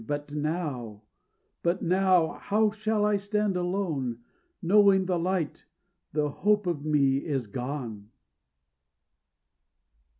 [0.07, 1.03] But now
[1.61, 4.21] but now how shall I stand alone,
[4.59, 5.63] Knowing the light,
[6.11, 8.09] the hope of me is gone?